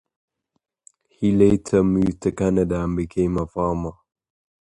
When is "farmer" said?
3.45-3.91